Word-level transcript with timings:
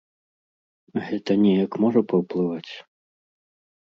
Гэта 1.09 1.31
неяк 1.43 1.71
можа 1.85 2.01
паўплываць? 2.15 2.73